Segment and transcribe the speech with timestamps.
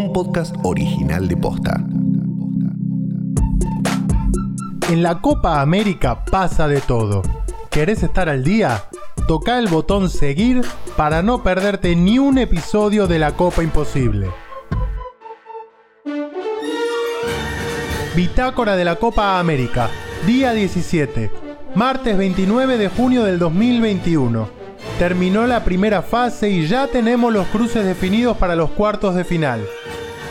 [0.00, 1.84] un podcast original de Posta.
[4.88, 7.20] En la Copa América pasa de todo.
[7.70, 8.84] ¿Querés estar al día?
[9.28, 10.62] Toca el botón seguir
[10.96, 14.30] para no perderte ni un episodio de la Copa Imposible.
[18.16, 19.90] Bitácora de la Copa América,
[20.26, 21.30] día 17,
[21.74, 24.59] martes 29 de junio del 2021.
[24.98, 29.66] Terminó la primera fase y ya tenemos los cruces definidos para los cuartos de final.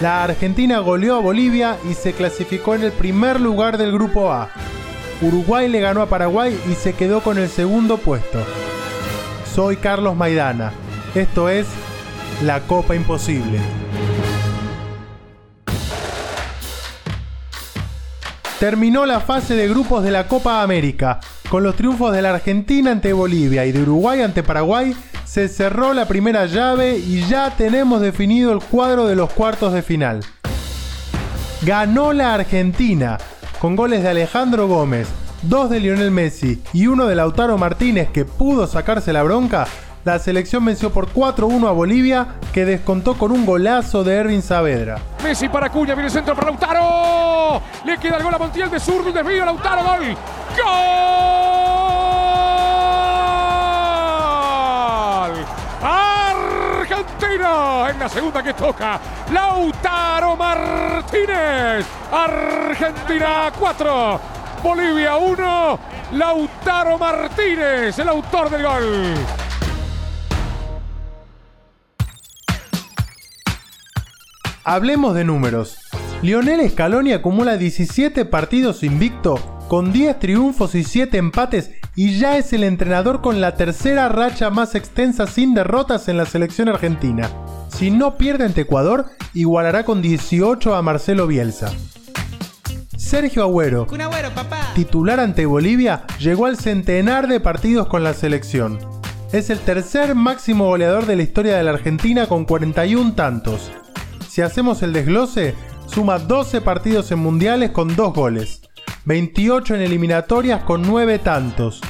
[0.00, 4.50] La Argentina goleó a Bolivia y se clasificó en el primer lugar del grupo A.
[5.22, 8.40] Uruguay le ganó a Paraguay y se quedó con el segundo puesto.
[9.54, 10.72] Soy Carlos Maidana.
[11.14, 11.66] Esto es
[12.42, 13.83] La Copa Imposible.
[18.64, 21.20] Terminó la fase de grupos de la Copa América.
[21.50, 24.96] Con los triunfos de la Argentina ante Bolivia y de Uruguay ante Paraguay,
[25.26, 29.82] se cerró la primera llave y ya tenemos definido el cuadro de los cuartos de
[29.82, 30.20] final.
[31.60, 33.18] Ganó la Argentina,
[33.58, 35.08] con goles de Alejandro Gómez,
[35.42, 39.66] dos de Lionel Messi y uno de Lautaro Martínez que pudo sacarse la bronca,
[40.06, 44.98] la selección venció por 4-1 a Bolivia, que descontó con un golazo de Erwin Saavedra.
[45.22, 47.23] Messi para Cuña, viene centro para Lautaro.
[47.84, 50.16] Le queda el gol a Montiel de zurdo, desvío, Lautaro, gol.
[50.56, 50.64] ¡Gol!
[55.82, 58.98] Argentina en la segunda que toca.
[59.32, 61.86] Lautaro Martínez.
[62.12, 64.20] Argentina 4.
[64.62, 65.78] Bolivia 1.
[66.12, 69.14] Lautaro Martínez, el autor del gol.
[74.64, 75.83] Hablemos de números.
[76.24, 79.34] Lionel Scaloni acumula 17 partidos invicto,
[79.68, 84.48] con 10 triunfos y 7 empates y ya es el entrenador con la tercera racha
[84.48, 87.28] más extensa sin derrotas en la selección argentina.
[87.68, 91.70] Si no pierde ante Ecuador, igualará con 18 a Marcelo Bielsa.
[92.96, 93.86] Sergio Agüero,
[94.74, 98.78] titular ante Bolivia, llegó al centenar de partidos con la selección.
[99.30, 103.70] Es el tercer máximo goleador de la historia de la Argentina con 41 tantos.
[104.26, 105.54] Si hacemos el desglose,
[105.86, 108.62] suma 12 partidos en mundiales con 2 goles,
[109.04, 111.80] 28 en eliminatorias con 9 tantos,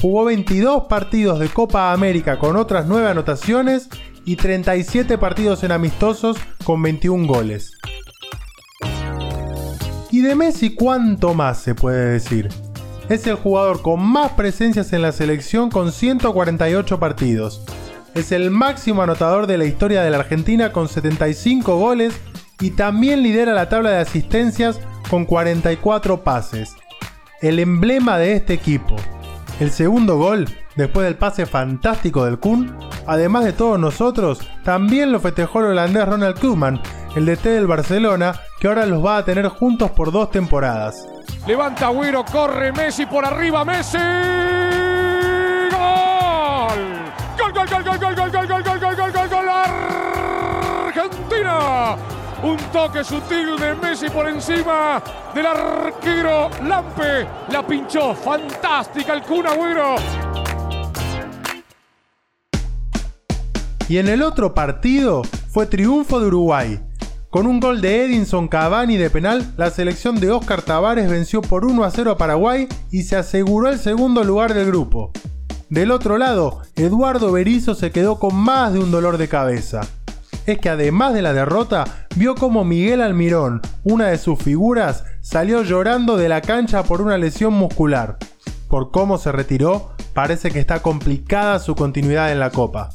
[0.00, 3.88] jugó 22 partidos de Copa América con otras 9 anotaciones
[4.24, 7.72] y 37 partidos en amistosos con 21 goles.
[10.10, 12.48] ¿Y de Messi cuánto más se puede decir?
[13.08, 17.62] Es el jugador con más presencias en la selección con 148 partidos,
[18.14, 22.12] es el máximo anotador de la historia de la Argentina con 75 goles
[22.60, 26.76] y también lidera la tabla de asistencias con 44 pases.
[27.40, 28.96] El emblema de este equipo.
[29.58, 32.76] El segundo gol, después del pase fantástico del Kun,
[33.06, 36.80] además de todos nosotros, también lo festejó el holandés Ronald Koeman,
[37.16, 41.06] el DT del Barcelona, que ahora los va a tener juntos por dos temporadas.
[41.46, 43.98] Levanta Agüero, corre Messi por arriba, Messi.
[47.38, 49.19] Gol, gol, gol, gol, gol, gol, gol, gol, gol, gol, gol, gol,
[52.42, 55.02] Un toque sutil de Messi por encima
[55.34, 57.26] del arquero Lampe.
[57.50, 59.96] La pinchó, fantástica el Kun Agüero.
[63.90, 65.20] Y en el otro partido
[65.50, 66.80] fue triunfo de Uruguay.
[67.28, 71.66] Con un gol de Edinson Cavani de penal, la selección de Oscar Tavares venció por
[71.66, 75.12] 1 a 0 a Paraguay y se aseguró el segundo lugar del grupo.
[75.68, 79.82] Del otro lado, Eduardo Berizzo se quedó con más de un dolor de cabeza.
[80.46, 85.62] Es que además de la derrota, vio como Miguel Almirón, una de sus figuras, salió
[85.62, 88.18] llorando de la cancha por una lesión muscular.
[88.68, 92.90] Por cómo se retiró, parece que está complicada su continuidad en la Copa.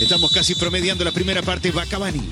[0.00, 1.70] Estamos casi promediando la primera parte.
[1.70, 2.30] Va Cavani,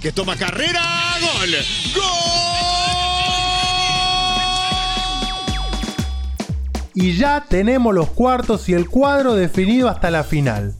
[0.00, 0.82] que toma carrera.
[1.20, 1.50] ¡Gol!
[1.94, 2.42] ¡Gol!
[6.94, 10.74] y ya tenemos los cuartos y el cuadro definido hasta la final.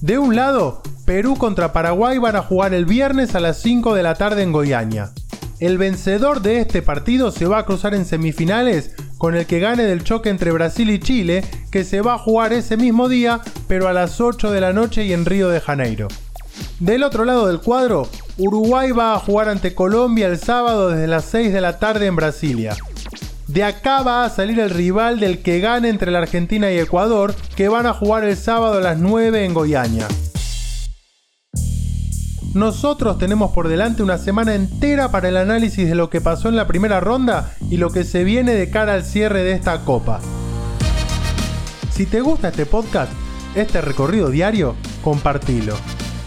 [0.00, 4.02] De un lado, Perú contra Paraguay van a jugar el viernes a las 5 de
[4.02, 5.10] la tarde en Goiânia.
[5.58, 9.84] El vencedor de este partido se va a cruzar en semifinales con el que gane
[9.84, 13.88] del choque entre Brasil y Chile, que se va a jugar ese mismo día, pero
[13.88, 16.08] a las 8 de la noche y en Río de Janeiro.
[16.78, 18.06] Del otro lado del cuadro,
[18.36, 22.16] Uruguay va a jugar ante Colombia el sábado desde las 6 de la tarde en
[22.16, 22.76] Brasilia.
[23.46, 27.34] De acá va a salir el rival del que gane entre la Argentina y Ecuador,
[27.56, 30.06] que van a jugar el sábado a las 9 en Goiânia.
[32.58, 36.56] Nosotros tenemos por delante una semana entera para el análisis de lo que pasó en
[36.56, 40.18] la primera ronda y lo que se viene de cara al cierre de esta copa.
[41.92, 43.12] Si te gusta este podcast,
[43.54, 44.74] este recorrido diario,
[45.04, 45.76] compartilo.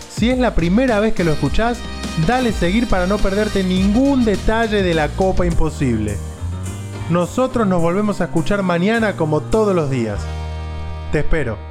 [0.10, 1.78] Si es la primera vez que lo escuchás,
[2.28, 6.18] Dale seguir para no perderte ningún detalle de la Copa Imposible.
[7.10, 10.20] Nosotros nos volvemos a escuchar mañana como todos los días.
[11.14, 11.71] Te espero.